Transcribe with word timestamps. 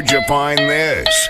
where'd 0.00 0.12
you 0.12 0.22
find 0.26 0.58
this? 0.58 1.28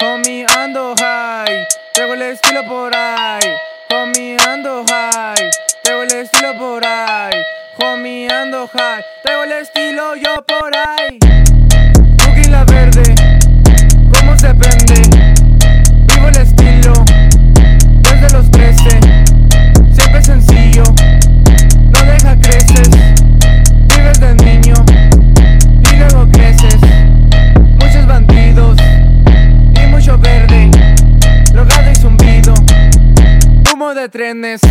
Homie, 0.00 0.44
ando 0.56 0.94
high, 0.98 1.68
tengo 1.92 2.14
el 2.14 2.22
estilo 2.22 2.64
por 2.66 2.94
ahí. 2.94 3.56
Homie, 3.90 4.36
Ando 8.08 8.66
high, 8.68 9.04
tengo 9.22 9.44
el 9.44 9.52
estilo 9.52 10.16
yo 10.16 10.42
por 10.46 10.74
ahí. 10.74 11.18
Cookie 12.24 12.48
la 12.48 12.64
verde, 12.64 13.14
¿cómo 14.14 14.34
se 14.38 14.54
prende? 14.54 15.02
Vivo 16.06 16.28
el 16.28 16.36
estilo, 16.36 16.94
desde 18.00 18.30
los 18.34 18.50
13. 18.50 19.00
Siempre 19.92 20.22
sencillo, 20.22 20.84
no 20.84 22.00
deja 22.10 22.34
creces. 22.40 22.88
Vives 23.94 24.20
del 24.20 24.36
niño 24.38 24.74
y 25.92 25.96
luego 25.96 26.26
creces. 26.32 26.78
Muchos 27.78 28.06
bandidos 28.06 28.78
y 29.74 29.86
mucho 29.86 30.16
verde, 30.16 30.70
drogado 31.52 31.90
y 31.90 31.94
zumbido, 31.94 32.54
humo 33.70 33.92
de 33.92 34.08
trenes. 34.08 34.62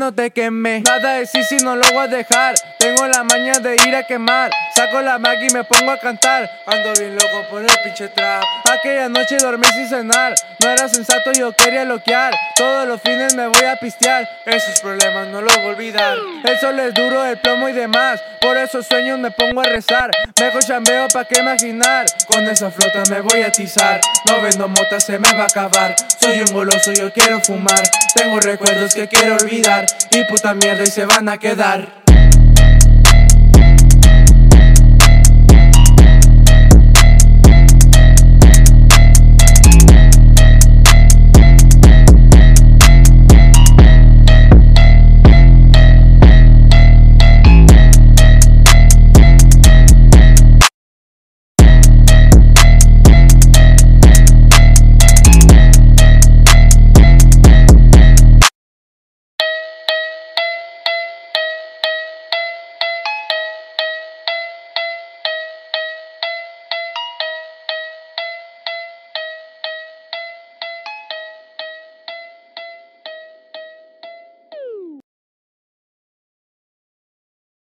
No 0.00 0.14
te 0.14 0.30
queme. 0.30 0.80
Nada 0.80 1.16
de 1.16 1.26
sí 1.26 1.44
si 1.44 1.58
no 1.58 1.76
lo 1.76 1.86
voy 1.92 2.04
a 2.04 2.06
dejar. 2.06 2.54
Tengo 2.78 3.06
la 3.06 3.22
maña 3.22 3.52
de 3.60 3.76
ir 3.86 3.94
a 3.94 4.02
quemar. 4.06 4.50
Saco 4.80 5.02
la 5.02 5.18
magia 5.18 5.46
y 5.46 5.52
me 5.52 5.62
pongo 5.62 5.90
a 5.90 5.98
cantar. 5.98 6.50
Ando 6.64 6.94
bien 6.98 7.14
loco 7.14 7.46
por 7.50 7.60
el 7.60 7.70
pinche 7.84 8.08
trap. 8.08 8.42
Aquella 8.64 9.10
noche 9.10 9.36
dormí 9.36 9.66
sin 9.66 9.86
cenar. 9.86 10.34
No 10.58 10.70
era 10.70 10.88
sensato, 10.88 11.32
yo 11.32 11.52
quería 11.52 11.84
loquear. 11.84 12.32
Todos 12.56 12.88
los 12.88 12.98
fines 13.02 13.34
me 13.34 13.46
voy 13.46 13.66
a 13.66 13.76
pistear. 13.76 14.26
Esos 14.46 14.80
problemas 14.80 15.28
no 15.28 15.42
los 15.42 15.54
voy 15.56 15.66
a 15.66 15.68
olvidar. 15.68 16.16
El 16.44 16.58
sol 16.60 16.80
es 16.80 16.94
duro, 16.94 17.26
el 17.26 17.36
plomo 17.40 17.68
y 17.68 17.74
demás. 17.74 18.22
Por 18.40 18.56
esos 18.56 18.86
sueños 18.86 19.18
me 19.18 19.30
pongo 19.30 19.60
a 19.60 19.64
rezar. 19.64 20.12
Me 20.40 20.50
chambeo 20.60 21.08
pa' 21.08 21.26
que 21.26 21.40
imaginar. 21.40 22.06
Con 22.26 22.48
esa 22.48 22.70
flota 22.70 23.02
me 23.10 23.20
voy 23.20 23.42
a 23.42 23.48
atizar. 23.48 24.00
No 24.24 24.40
vendo 24.40 24.66
motas, 24.66 25.04
se 25.04 25.18
me 25.18 25.30
va 25.30 25.42
a 25.42 25.44
acabar. 25.44 25.94
Soy 26.18 26.40
un 26.40 26.54
goloso, 26.54 26.90
yo 26.94 27.12
quiero 27.12 27.38
fumar. 27.40 27.82
Tengo 28.14 28.40
recuerdos 28.40 28.94
que 28.94 29.06
quiero 29.08 29.36
olvidar. 29.36 29.84
Y 30.10 30.24
puta 30.24 30.54
mierda, 30.54 30.84
y 30.84 30.86
se 30.86 31.04
van 31.04 31.28
a 31.28 31.36
quedar. 31.36 31.99